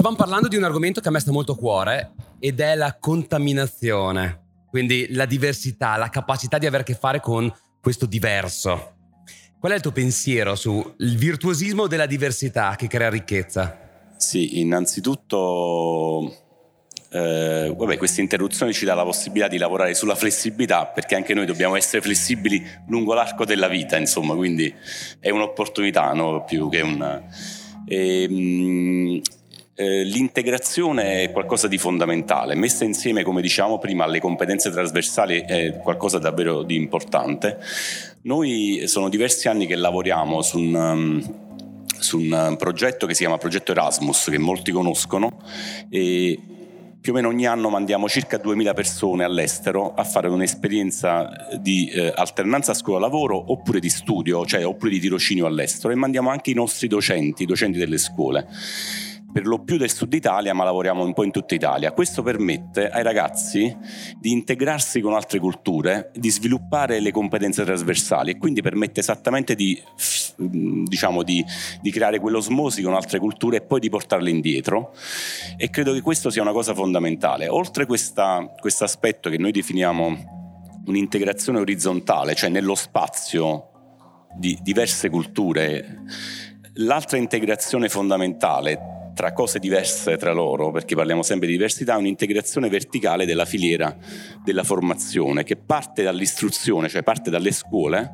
Stavamo 0.00 0.18
parlando 0.18 0.48
di 0.48 0.56
un 0.56 0.64
argomento 0.64 1.02
che 1.02 1.08
a 1.08 1.10
me 1.10 1.20
sta 1.20 1.30
molto 1.30 1.52
a 1.52 1.56
cuore 1.56 2.12
ed 2.38 2.58
è 2.60 2.74
la 2.74 2.96
contaminazione, 2.98 4.62
quindi 4.70 5.08
la 5.10 5.26
diversità, 5.26 5.98
la 5.98 6.08
capacità 6.08 6.56
di 6.56 6.64
avere 6.64 6.84
a 6.84 6.86
che 6.86 6.94
fare 6.94 7.20
con 7.20 7.52
questo 7.82 8.06
diverso. 8.06 8.94
Qual 9.58 9.72
è 9.72 9.74
il 9.74 9.82
tuo 9.82 9.92
pensiero 9.92 10.54
sul 10.54 10.94
virtuosismo 10.96 11.86
della 11.86 12.06
diversità 12.06 12.76
che 12.76 12.86
crea 12.86 13.10
ricchezza? 13.10 13.76
Sì, 14.16 14.60
innanzitutto 14.60 16.34
eh, 17.10 17.70
vabbè, 17.76 17.98
questa 17.98 18.22
interruzione 18.22 18.72
ci 18.72 18.86
dà 18.86 18.94
la 18.94 19.04
possibilità 19.04 19.48
di 19.48 19.58
lavorare 19.58 19.92
sulla 19.92 20.14
flessibilità 20.14 20.86
perché 20.86 21.14
anche 21.14 21.34
noi 21.34 21.44
dobbiamo 21.44 21.76
essere 21.76 22.00
flessibili 22.00 22.66
lungo 22.88 23.12
l'arco 23.12 23.44
della 23.44 23.68
vita, 23.68 23.98
insomma, 23.98 24.34
quindi 24.34 24.74
è 25.18 25.28
un'opportunità 25.28 26.10
no? 26.14 26.42
più 26.44 26.70
che 26.70 26.80
un... 26.80 27.22
E, 27.86 28.22
ehm, 28.22 29.20
eh, 29.80 30.04
l'integrazione 30.04 31.22
è 31.22 31.32
qualcosa 31.32 31.66
di 31.66 31.78
fondamentale, 31.78 32.54
messa 32.54 32.84
insieme, 32.84 33.22
come 33.22 33.40
diciamo 33.40 33.78
prima, 33.78 34.04
alle 34.04 34.20
competenze 34.20 34.70
trasversali 34.70 35.42
è 35.46 35.78
qualcosa 35.78 36.18
davvero 36.18 36.62
di 36.62 36.76
importante. 36.76 37.58
Noi 38.22 38.82
sono 38.84 39.08
diversi 39.08 39.48
anni 39.48 39.66
che 39.66 39.76
lavoriamo 39.76 40.42
su 40.42 40.58
un, 40.58 40.74
um, 40.74 41.34
su 41.98 42.18
un 42.18 42.56
progetto 42.58 43.06
che 43.06 43.14
si 43.14 43.20
chiama 43.20 43.38
Progetto 43.38 43.70
Erasmus, 43.70 44.28
che 44.28 44.36
molti 44.36 44.70
conoscono, 44.70 45.38
e 45.88 46.38
più 47.00 47.12
o 47.12 47.14
meno 47.14 47.28
ogni 47.28 47.46
anno 47.46 47.70
mandiamo 47.70 48.06
circa 48.06 48.36
2000 48.36 48.74
persone 48.74 49.24
all'estero 49.24 49.94
a 49.94 50.04
fare 50.04 50.28
un'esperienza 50.28 51.48
di 51.58 51.88
eh, 51.88 52.12
alternanza 52.14 52.74
scuola-lavoro 52.74 53.50
oppure 53.50 53.80
di 53.80 53.88
studio, 53.88 54.44
cioè 54.44 54.66
oppure 54.66 54.90
di 54.90 55.00
tirocinio 55.00 55.46
all'estero 55.46 55.90
e 55.90 55.96
mandiamo 55.96 56.28
anche 56.28 56.50
i 56.50 56.54
nostri 56.54 56.86
docenti, 56.86 57.44
i 57.44 57.46
docenti 57.46 57.78
delle 57.78 57.96
scuole 57.96 58.46
per 59.32 59.46
lo 59.46 59.62
più 59.62 59.76
del 59.76 59.90
sud 59.90 60.12
Italia, 60.12 60.54
ma 60.54 60.64
lavoriamo 60.64 61.04
un 61.04 61.12
po' 61.12 61.22
in 61.24 61.30
tutta 61.30 61.54
Italia. 61.54 61.92
Questo 61.92 62.22
permette 62.22 62.88
ai 62.88 63.02
ragazzi 63.02 63.76
di 64.18 64.32
integrarsi 64.32 65.00
con 65.00 65.14
altre 65.14 65.38
culture, 65.38 66.10
di 66.14 66.30
sviluppare 66.30 67.00
le 67.00 67.12
competenze 67.12 67.64
trasversali 67.64 68.32
e 68.32 68.38
quindi 68.38 68.62
permette 68.62 69.00
esattamente 69.00 69.54
di, 69.54 69.80
diciamo, 70.36 71.22
di, 71.22 71.44
di 71.80 71.90
creare 71.90 72.18
quell'osmosi 72.18 72.82
con 72.82 72.94
altre 72.94 73.18
culture 73.18 73.58
e 73.58 73.60
poi 73.62 73.80
di 73.80 73.88
portarle 73.88 74.30
indietro. 74.30 74.94
E 75.56 75.70
credo 75.70 75.92
che 75.92 76.00
questo 76.00 76.30
sia 76.30 76.42
una 76.42 76.52
cosa 76.52 76.74
fondamentale. 76.74 77.48
Oltre 77.48 77.86
questo 77.86 78.84
aspetto 78.84 79.30
che 79.30 79.38
noi 79.38 79.52
definiamo 79.52 80.38
un'integrazione 80.86 81.60
orizzontale, 81.60 82.34
cioè 82.34 82.50
nello 82.50 82.74
spazio 82.74 83.66
di 84.36 84.58
diverse 84.62 85.08
culture, 85.08 86.02
l'altra 86.74 87.16
integrazione 87.16 87.88
fondamentale 87.88 88.98
tra 89.14 89.32
cose 89.32 89.58
diverse 89.58 90.16
tra 90.16 90.32
loro, 90.32 90.70
perché 90.70 90.94
parliamo 90.94 91.22
sempre 91.22 91.46
di 91.46 91.54
diversità, 91.54 91.96
un'integrazione 91.96 92.68
verticale 92.68 93.26
della 93.26 93.44
filiera 93.44 93.96
della 94.44 94.64
formazione 94.64 95.44
che 95.44 95.56
parte 95.56 96.02
dall'istruzione, 96.02 96.88
cioè 96.88 97.02
parte 97.02 97.30
dalle 97.30 97.52
scuole, 97.52 98.10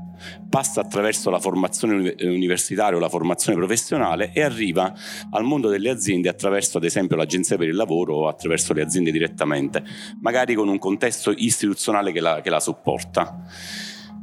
passa 0.49 0.81
attraverso 0.81 1.31
la 1.31 1.39
formazione 1.39 2.15
universitaria 2.21 2.97
o 2.97 3.01
la 3.01 3.09
formazione 3.09 3.59
professionale 3.59 4.33
e 4.33 4.43
arriva 4.43 4.93
al 5.31 5.45
mondo 5.45 5.69
delle 5.69 5.91
aziende 5.91 6.29
attraverso 6.29 6.79
ad 6.79 6.85
esempio 6.85 7.17
l'agenzia 7.17 7.57
per 7.57 7.69
il 7.69 7.75
lavoro 7.75 8.15
o 8.17 8.29
attraverso 8.29 8.73
le 8.73 8.83
aziende 8.83 9.11
direttamente, 9.11 9.83
magari 10.21 10.55
con 10.55 10.69
un 10.69 10.79
contesto 10.79 11.33
istituzionale 11.37 12.13
che 12.13 12.21
la, 12.21 12.41
che 12.41 12.51
la 12.51 12.61
supporta. 12.61 13.45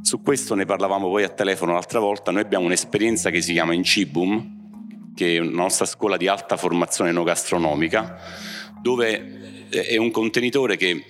Su 0.02 0.20
questo 0.20 0.54
ne 0.54 0.66
parlavamo 0.66 1.08
poi 1.08 1.22
a 1.22 1.30
telefono 1.30 1.72
l'altra 1.72 1.98
volta, 1.98 2.30
noi 2.30 2.42
abbiamo 2.42 2.66
un'esperienza 2.66 3.30
che 3.30 3.40
si 3.40 3.52
chiama 3.52 3.72
Incibum, 3.72 4.63
che 5.14 5.36
è 5.36 5.38
una 5.38 5.62
nostra 5.62 5.86
scuola 5.86 6.16
di 6.16 6.26
alta 6.26 6.56
formazione 6.56 7.12
no 7.12 7.22
gastronomica, 7.22 8.18
dove 8.80 9.68
è 9.70 9.96
un 9.96 10.10
contenitore 10.10 10.76
che 10.76 11.04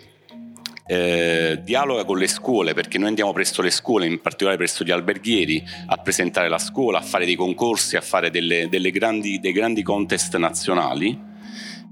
eh, 0.86 1.60
dialoga 1.62 2.04
con 2.04 2.18
le 2.18 2.26
scuole, 2.26 2.74
perché 2.74 2.98
noi 2.98 3.08
andiamo 3.08 3.32
presso 3.32 3.62
le 3.62 3.70
scuole, 3.70 4.06
in 4.06 4.20
particolare 4.20 4.58
presso 4.58 4.84
gli 4.84 4.90
alberghieri, 4.90 5.62
a 5.86 5.96
presentare 5.96 6.48
la 6.48 6.58
scuola, 6.58 6.98
a 6.98 7.02
fare 7.02 7.24
dei 7.24 7.36
concorsi, 7.36 7.96
a 7.96 8.00
fare 8.00 8.30
delle, 8.30 8.68
delle 8.68 8.90
grandi, 8.90 9.40
dei 9.40 9.52
grandi 9.52 9.82
contest 9.82 10.36
nazionali. 10.36 11.32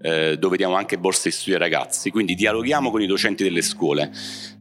Eh, 0.04 0.36
dove 0.36 0.56
diamo 0.56 0.75
anche 0.75 0.98
borse 0.98 1.28
di 1.28 1.34
studio 1.34 1.54
ai 1.54 1.60
ragazzi, 1.60 2.10
quindi 2.10 2.34
dialoghiamo 2.34 2.91
con 2.91 3.00
i 3.03 3.06
docenti 3.06 3.44
delle 3.44 3.62
scuole, 3.62 4.10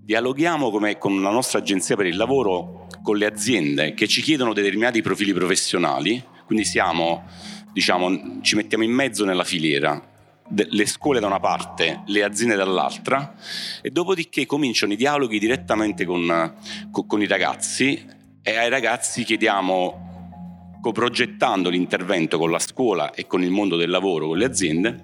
dialoghiamo 0.04 0.70
come, 0.70 1.00
con 1.00 1.20
la 1.20 1.32
nostra 1.32 1.58
agenzia 1.58 1.96
per 1.96 2.06
il 2.06 2.16
lavoro 2.16 2.88
con 3.02 3.18
le 3.18 3.26
aziende 3.26 3.96
che 3.96 4.08
ci 4.08 4.22
chiedono 4.22 4.54
determinati 4.54 5.02
profili 5.02 5.34
professionali 5.34 6.24
quindi 6.52 6.68
siamo, 6.68 7.24
diciamo, 7.72 8.42
ci 8.42 8.58
mettiamo 8.58 8.84
in 8.84 8.92
mezzo 8.92 9.24
nella 9.24 9.46
filiera, 9.46 10.06
le 10.50 10.86
scuole 10.86 11.22
da 11.22 11.28
una 11.28 11.40
parte, 11.40 12.02
le 12.08 12.26
aziende 12.26 12.58
dall'altra, 12.58 13.36
e 13.82 13.90
dopodiché 13.90 14.46
cominciano 14.46 14.92
i 14.92 14.98
dialoghi 14.98 15.40
direttamente 15.40 16.04
con, 16.04 16.54
con, 16.92 17.08
con 17.08 17.22
i 17.22 17.28
ragazzi. 17.28 18.06
E 18.42 18.58
ai 18.58 18.68
ragazzi 18.68 19.24
chiediamo, 19.24 20.80
coprogettando 20.82 21.70
l'intervento 21.70 22.38
con 22.38 22.52
la 22.52 22.60
scuola 22.60 23.14
e 23.14 23.28
con 23.28 23.44
il 23.44 23.50
mondo 23.50 23.78
del 23.78 23.90
lavoro, 23.90 24.28
con 24.28 24.38
le 24.38 24.44
aziende, 24.44 25.04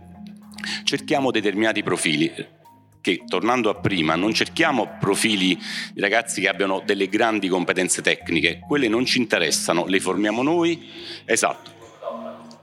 cerchiamo 0.83 1.31
determinati 1.31 1.81
profili 1.81 2.55
che 3.07 3.23
tornando 3.25 3.69
a 3.69 3.75
prima 3.75 4.18
non 4.18 4.34
cerchiamo 4.34 4.97
profili 5.00 5.57
di 5.94 6.01
ragazzi 6.01 6.41
che 6.41 6.50
abbiano 6.50 6.81
delle 6.84 7.07
grandi 7.07 7.47
competenze 7.47 8.01
tecniche, 8.01 8.59
quelle 8.68 8.90
non 8.90 9.06
ci 9.06 9.19
interessano, 9.19 9.85
le 9.85 10.01
formiamo 10.01 10.44
noi, 10.44 10.90
esatto, 11.23 11.72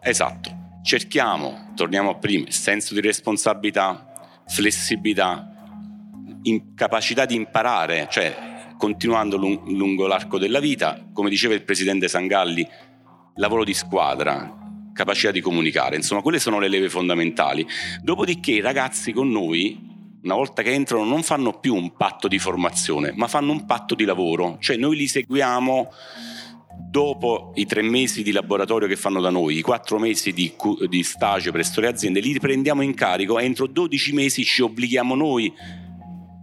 esatto, 0.03 0.81
cerchiamo, 0.83 1.73
torniamo 1.75 2.11
a 2.11 2.17
prima, 2.17 2.45
senso 2.51 2.93
di 2.93 3.01
responsabilità, 3.01 4.43
flessibilità, 4.47 5.51
capacità 6.75 7.25
di 7.25 7.37
imparare, 7.37 8.07
cioè 8.11 8.75
continuando 8.77 9.39
lungo 9.39 10.07
l'arco 10.07 10.39
della 10.39 10.61
vita, 10.61 11.09
come 11.15 11.31
diceva 11.31 11.55
il 11.55 11.63
presidente 11.63 12.07
Sangalli, 12.07 12.69
lavoro 13.37 13.65
di 13.65 13.73
squadra, 13.73 14.91
capacità 14.93 15.31
di 15.31 15.41
comunicare, 15.41 15.97
insomma 15.97 16.21
quelle 16.21 16.39
sono 16.39 16.59
le 16.59 16.69
leve 16.69 16.91
fondamentali. 16.91 17.67
Dopodiché 18.03 18.53
i 18.53 18.61
ragazzi 18.61 19.11
con 19.11 19.31
noi 19.31 19.93
una 20.25 20.35
volta 20.35 20.63
che 20.63 20.73
entrano 20.73 21.05
non 21.05 21.23
fanno 21.23 21.59
più 21.59 21.75
un 21.75 21.93
patto 21.93 22.29
di 22.29 22.39
formazione, 22.39 23.13
ma 23.15 23.29
fanno 23.29 23.53
un 23.53 23.67
patto 23.67 23.95
di 23.95 24.05
lavoro, 24.05 24.57
cioè 24.59 24.77
noi 24.77 24.97
li 24.97 25.07
seguiamo 25.07 25.93
dopo 26.77 27.53
i 27.57 27.67
tre 27.67 27.83
mesi 27.83 28.23
di 28.23 28.33
laboratorio 28.33 28.89
che 28.89 28.97
fanno 28.97 29.21
da 29.21 29.31
noi, 29.31 29.59
i 29.59 29.63
quattro 29.63 29.99
mesi 29.99 30.33
di, 30.33 30.53
di 30.89 31.03
stage 31.03 31.53
presso 31.53 31.81
le 31.81 31.89
aziende, 31.89 32.21
li 32.21 32.33
riprendiamo 32.33 32.83
in 32.83 32.95
carico 32.95 33.39
e 33.39 33.45
entro 33.45 33.67
12 33.67 34.13
mesi 34.13 34.45
ci 34.45 34.63
obblighiamo 34.63 35.15
noi 35.15 35.53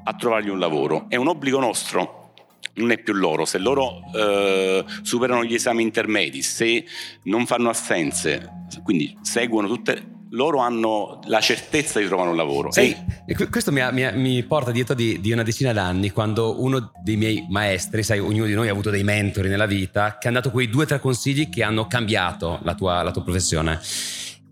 a 0.03 0.13
trovargli 0.13 0.49
un 0.49 0.59
lavoro. 0.59 1.05
È 1.09 1.15
un 1.15 1.27
obbligo 1.27 1.59
nostro, 1.59 2.33
non 2.75 2.91
è 2.91 2.99
più 2.99 3.13
loro. 3.13 3.45
Se 3.45 3.57
loro 3.57 4.01
eh, 4.13 4.85
superano 5.01 5.43
gli 5.43 5.55
esami 5.55 5.81
intermedi, 5.81 6.41
se 6.43 6.85
non 7.23 7.45
fanno 7.47 7.69
assenze, 7.69 8.67
quindi 8.83 9.17
seguono 9.21 9.67
tutte 9.67 10.19
loro 10.31 10.59
hanno 10.59 11.19
la 11.25 11.39
certezza 11.39 11.99
di 11.99 12.07
trovare 12.07 12.29
un 12.29 12.35
lavoro. 12.35 12.71
Sì, 12.71 12.95
e 13.25 13.49
questo 13.49 13.71
mi, 13.71 13.81
mi, 13.91 14.09
mi, 14.13 14.43
porta 14.43 14.71
dietro 14.71 14.93
di, 14.93 15.19
di, 15.19 15.31
una 15.31 15.43
decina 15.43 15.73
d'anni, 15.73 16.11
quando 16.11 16.61
uno 16.61 16.91
dei 17.03 17.17
miei 17.17 17.45
maestri, 17.49 18.03
sai, 18.03 18.19
ognuno 18.19 18.45
di 18.45 18.53
noi 18.53 18.67
ha 18.67 18.71
avuto 18.71 18.89
dei 18.89 19.03
mentori 19.03 19.49
nella 19.49 19.65
vita, 19.65 20.17
che 20.17 20.27
hanno 20.27 20.37
dato 20.37 20.51
quei 20.51 20.69
due 20.69 20.83
o 20.83 20.87
tre 20.87 20.99
consigli 20.99 21.49
che 21.49 21.63
hanno 21.63 21.87
cambiato 21.87 22.59
la 22.63 22.75
tua, 22.75 23.01
la 23.01 23.11
tua 23.11 23.23
professione. 23.23 23.79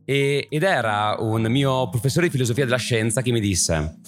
E, 0.04 0.48
ed 0.50 0.64
era 0.64 1.16
un 1.20 1.44
mio 1.44 1.90
professore 1.90 2.26
di 2.26 2.32
filosofia 2.32 2.66
della 2.66 2.78
scienza 2.78 3.22
che 3.22 3.32
mi 3.32 3.40
disse, 3.40 4.00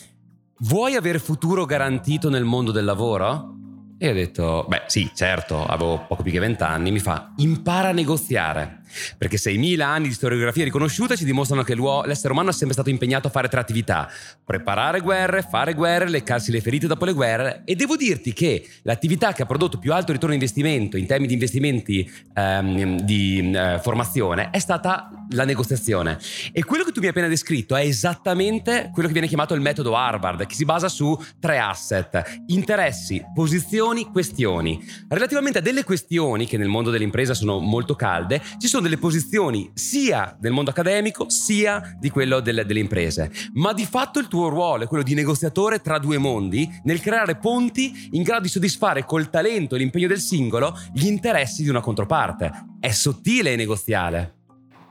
vuoi 0.60 0.96
avere 0.96 1.20
futuro 1.20 1.66
garantito 1.66 2.30
nel 2.30 2.44
mondo 2.44 2.72
del 2.72 2.86
lavoro? 2.86 3.56
E 3.98 4.10
ho 4.10 4.14
detto, 4.14 4.66
beh 4.68 4.84
sì, 4.88 5.10
certo, 5.14 5.64
avevo 5.64 6.06
poco 6.08 6.24
più 6.24 6.32
che 6.32 6.40
vent'anni, 6.40 6.92
mi 6.92 7.00
fa, 7.00 7.32
impara 7.38 7.90
a 7.90 7.94
negoziare. 7.94 8.81
Perché 9.18 9.38
6.000 9.38 9.82
anni 9.82 10.08
di 10.08 10.14
storiografia 10.14 10.64
riconosciuta 10.64 11.16
ci 11.16 11.26
dimostrano 11.26 11.64
che 11.64 11.76
l'essere 12.06 12.34
umano 12.34 12.50
è 12.50 12.54
sempre 12.54 12.74
stato 12.74 12.90
impegnato 12.90 13.28
a 13.28 13.32
fare 13.32 13.48
tre 13.48 13.60
attività. 13.60 14.10
Preparare 14.44 15.00
guerre, 15.00 15.42
fare 15.42 15.74
guerre, 15.74 16.10
leccarsi 16.10 16.52
le 16.52 16.62
ferite 16.62 16.88
dopo 16.88 17.06
le 17.06 17.14
guerre. 17.14 17.62
E 17.66 17.76
devo 17.76 17.96
dirti 17.96 18.34
che 18.34 18.68
l'attività 18.84 19.34
che 19.34 19.44
ha 19.44 19.46
prodotto 19.46 19.78
più 19.78 19.94
alto 19.94 20.12
ritorno 20.12 20.34
investimento 20.34 20.98
in 20.98 21.06
termini 21.06 21.28
di 21.28 21.34
investimenti 21.34 22.12
ehm, 22.34 23.02
di 23.02 23.52
eh, 23.54 23.80
formazione 23.82 24.50
è 24.50 24.60
stata 24.60 25.10
la 25.32 25.46
negoziazione. 25.46 26.18
E 26.52 26.64
quello 26.64 26.84
che 26.84 26.92
tu 26.92 27.00
mi 27.00 27.06
hai 27.06 27.12
appena 27.12 27.28
descritto 27.28 27.76
è 27.76 27.84
esattamente 27.84 28.90
quello 28.92 29.08
che 29.08 29.14
viene 29.14 29.28
chiamato 29.28 29.54
il 29.54 29.62
metodo 29.62 29.96
Harvard, 29.96 30.46
che 30.46 30.56
si 30.56 30.66
basa 30.66 30.90
su 30.90 31.18
tre 31.40 31.60
asset. 31.60 32.44
Interessi, 32.48 33.24
posizioni, 33.34 34.06
questioni. 34.06 34.84
Relativamente 35.08 35.60
a 35.60 35.62
delle 35.62 35.84
questioni 35.84 36.46
che 36.46 36.58
nel 36.58 36.68
mondo 36.68 36.90
dell'impresa 36.90 37.34
sono 37.34 37.60
molto 37.60 37.96
calde, 37.96 38.42
ci 38.60 38.68
sono 38.68 38.81
sono 38.82 38.90
delle 38.90 38.98
posizioni 38.98 39.70
sia 39.74 40.36
del 40.40 40.52
mondo 40.52 40.72
accademico 40.72 41.30
sia 41.30 41.96
di 42.00 42.10
quello 42.10 42.40
delle, 42.40 42.66
delle 42.66 42.80
imprese, 42.80 43.32
ma 43.54 43.74
di 43.74 43.86
fatto 43.86 44.20
il 44.20 44.28
tuo 44.28 44.50
ruolo 44.50 44.84
è 44.84 44.88
quello 44.88 45.04
di 45.04 45.14
negoziatore 45.14 45.82
tra 45.82 46.00
due 46.00 46.18
mondi 46.18 46.68
nel 46.84 47.00
creare 47.00 47.38
ponti 47.38 48.10
in 48.12 48.24
grado 48.24 48.44
di 48.44 48.48
soddisfare 48.50 49.06
col 49.06 49.30
talento 49.30 49.76
e 49.76 49.78
l'impegno 49.78 50.08
del 50.08 50.20
singolo 50.20 50.78
gli 50.94 51.06
interessi 51.06 51.64
di 51.64 51.70
una 51.70 51.82
controparte. 51.82 52.52
È 52.80 52.90
sottile 52.92 53.54
e 53.54 53.56
negoziale. 53.56 54.36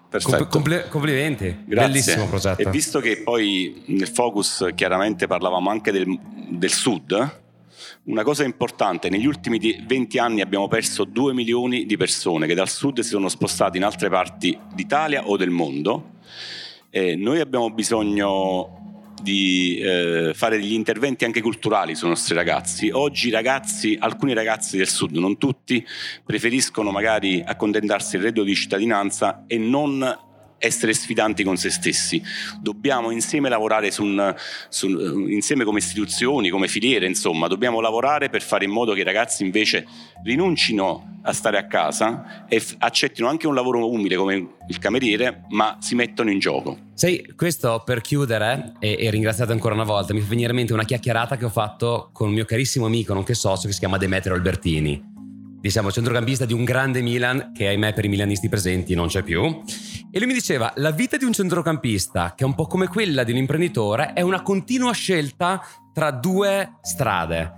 Perfetto. 0.08 0.46
Comple- 0.46 0.88
complimenti, 0.88 1.64
Grazie. 1.66 1.88
bellissimo 1.88 2.26
progetto. 2.26 2.62
E 2.62 2.70
visto 2.70 3.00
che 3.00 3.22
poi 3.22 3.82
nel 3.86 4.08
focus 4.08 4.68
chiaramente 4.74 5.26
parlavamo 5.26 5.70
anche 5.70 5.92
del, 5.92 6.18
del 6.48 6.70
sud, 6.70 7.39
una 8.04 8.22
cosa 8.22 8.44
importante, 8.44 9.08
negli 9.08 9.26
ultimi 9.26 9.58
20 9.58 10.18
anni 10.18 10.40
abbiamo 10.40 10.68
perso 10.68 11.04
2 11.04 11.32
milioni 11.32 11.86
di 11.86 11.96
persone 11.96 12.46
che 12.46 12.54
dal 12.54 12.68
sud 12.68 13.00
si 13.00 13.10
sono 13.10 13.28
spostate 13.28 13.76
in 13.76 13.84
altre 13.84 14.08
parti 14.08 14.58
d'Italia 14.74 15.26
o 15.26 15.36
del 15.36 15.50
mondo. 15.50 16.18
E 16.90 17.14
noi 17.14 17.40
abbiamo 17.40 17.70
bisogno 17.70 18.78
di 19.22 19.78
eh, 19.78 20.32
fare 20.34 20.58
degli 20.58 20.72
interventi 20.72 21.24
anche 21.24 21.40
culturali 21.40 21.94
sui 21.94 22.08
nostri 22.08 22.34
ragazzi. 22.34 22.90
Oggi 22.90 23.30
ragazzi, 23.30 23.96
alcuni 24.00 24.32
ragazzi 24.32 24.76
del 24.76 24.88
sud, 24.88 25.12
non 25.16 25.38
tutti, 25.38 25.84
preferiscono 26.24 26.90
magari 26.90 27.42
accontentarsi 27.44 28.16
del 28.16 28.26
reddito 28.26 28.44
di 28.44 28.54
cittadinanza 28.54 29.44
e 29.46 29.58
non 29.58 30.28
essere 30.60 30.92
sfidanti 30.92 31.42
con 31.42 31.56
se 31.56 31.70
stessi. 31.70 32.22
Dobbiamo 32.60 33.10
insieme 33.10 33.48
lavorare 33.48 33.90
su 33.90 34.04
un, 34.04 34.34
su, 34.68 34.88
insieme 35.28 35.64
come 35.64 35.78
istituzioni, 35.78 36.50
come 36.50 36.68
filiere, 36.68 37.06
insomma, 37.06 37.48
dobbiamo 37.48 37.80
lavorare 37.80 38.28
per 38.28 38.42
fare 38.42 38.66
in 38.66 38.70
modo 38.70 38.92
che 38.92 39.00
i 39.00 39.04
ragazzi 39.04 39.42
invece 39.42 39.86
rinuncino 40.22 41.18
a 41.22 41.32
stare 41.32 41.58
a 41.58 41.66
casa 41.66 42.46
e 42.46 42.60
f- 42.60 42.76
accettino 42.78 43.26
anche 43.26 43.46
un 43.46 43.54
lavoro 43.54 43.90
umile 43.90 44.16
come 44.16 44.34
il 44.68 44.78
cameriere, 44.78 45.44
ma 45.48 45.78
si 45.80 45.94
mettono 45.94 46.30
in 46.30 46.38
gioco. 46.38 46.78
Sai, 46.94 47.32
questo 47.34 47.82
per 47.84 48.02
chiudere 48.02 48.74
e, 48.78 48.96
e 49.00 49.10
ringraziate 49.10 49.52
ancora 49.52 49.74
una 49.74 49.84
volta, 49.84 50.12
mi 50.12 50.20
fa 50.20 50.28
venire 50.28 50.50
in 50.50 50.56
mente 50.56 50.74
una 50.74 50.84
chiacchierata 50.84 51.36
che 51.38 51.46
ho 51.46 51.50
fatto 51.50 52.10
con 52.12 52.28
un 52.28 52.34
mio 52.34 52.44
carissimo 52.44 52.84
amico, 52.84 53.14
nonché 53.14 53.32
socio, 53.32 53.66
che 53.66 53.72
si 53.72 53.78
chiama 53.78 53.96
Demetrio 53.96 54.34
Albertini 54.34 55.08
diciamo 55.60 55.92
centrocampista 55.92 56.46
di 56.46 56.54
un 56.54 56.64
grande 56.64 57.02
Milan 57.02 57.52
che 57.54 57.68
ahimè 57.68 57.92
per 57.92 58.06
i 58.06 58.08
milanisti 58.08 58.48
presenti 58.48 58.94
non 58.94 59.08
c'è 59.08 59.22
più 59.22 59.62
e 60.12 60.18
lui 60.18 60.26
mi 60.26 60.34
diceva 60.34 60.72
la 60.76 60.90
vita 60.90 61.16
di 61.16 61.24
un 61.24 61.32
centrocampista 61.32 62.34
che 62.34 62.42
è 62.42 62.46
un 62.46 62.54
po' 62.54 62.66
come 62.66 62.88
quella 62.88 63.22
di 63.22 63.30
un 63.30 63.38
imprenditore 63.38 64.12
è 64.12 64.22
una 64.22 64.42
continua 64.42 64.92
scelta 64.92 65.62
tra 65.92 66.10
due 66.10 66.78
strade. 66.82 67.52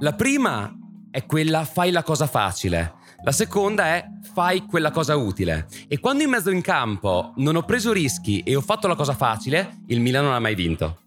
La 0.00 0.14
prima 0.14 0.74
è 1.10 1.26
quella 1.26 1.64
fai 1.64 1.90
la 1.90 2.02
cosa 2.02 2.26
facile. 2.26 2.94
La 3.22 3.32
seconda 3.32 3.84
è 3.84 4.06
fai 4.32 4.64
quella 4.64 4.90
cosa 4.90 5.16
utile. 5.16 5.66
E 5.88 6.00
quando 6.00 6.22
in 6.22 6.30
mezzo 6.30 6.50
in 6.50 6.62
campo 6.62 7.34
non 7.36 7.56
ho 7.56 7.64
preso 7.64 7.92
rischi 7.92 8.40
e 8.40 8.56
ho 8.56 8.62
fatto 8.62 8.88
la 8.88 8.94
cosa 8.94 9.12
facile 9.12 9.80
il 9.88 10.00
Milan 10.00 10.24
non 10.24 10.32
ha 10.32 10.40
mai 10.40 10.54
vinto 10.54 11.00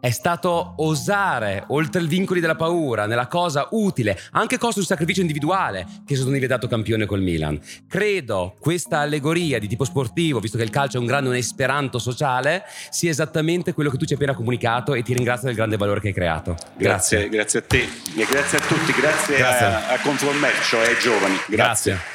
è 0.00 0.10
stato 0.10 0.74
osare 0.78 1.64
oltre 1.68 2.02
i 2.02 2.06
vincoli 2.06 2.40
della 2.40 2.56
paura, 2.56 3.06
nella 3.06 3.26
cosa 3.26 3.68
utile, 3.72 4.18
anche 4.32 4.58
costo 4.58 4.80
un 4.80 4.86
sacrificio 4.86 5.20
individuale, 5.20 5.86
che 6.06 6.16
sono 6.16 6.30
diventato 6.30 6.68
campione 6.68 7.06
col 7.06 7.20
Milan. 7.20 7.60
Credo 7.88 8.56
questa 8.58 8.98
allegoria 8.98 9.58
di 9.58 9.68
tipo 9.68 9.84
sportivo, 9.84 10.40
visto 10.40 10.56
che 10.56 10.64
il 10.64 10.70
calcio 10.70 10.96
è 10.96 11.00
un 11.00 11.06
grande 11.06 11.28
un 11.28 11.36
esperanto 11.36 11.98
sociale, 11.98 12.64
sia 12.90 13.10
esattamente 13.10 13.72
quello 13.72 13.90
che 13.90 13.96
tu 13.96 14.04
ci 14.04 14.12
hai 14.12 14.18
appena 14.18 14.34
comunicato 14.34 14.94
e 14.94 15.02
ti 15.02 15.14
ringrazio 15.14 15.46
del 15.46 15.56
grande 15.56 15.76
valore 15.76 16.00
che 16.00 16.08
hai 16.08 16.14
creato. 16.14 16.56
Grazie, 16.76 17.28
grazie, 17.28 17.28
grazie 17.28 17.58
a 17.58 17.62
te 17.62 17.88
e 18.16 18.26
grazie 18.26 18.58
a 18.58 18.60
tutti, 18.60 18.92
grazie, 18.92 19.36
grazie. 19.36 19.66
a, 19.66 19.88
a 19.88 20.00
Controlmercio 20.00 20.82
e 20.82 20.86
ai 20.86 20.98
giovani. 20.98 21.36
grazie. 21.48 21.92
grazie. 21.92 22.13